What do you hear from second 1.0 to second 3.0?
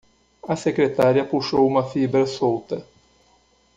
puxou uma fibra solta.